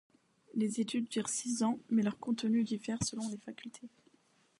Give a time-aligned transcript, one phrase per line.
[0.55, 3.87] Les études durent six ans mais leur contenu diffère donc selon les Facultés.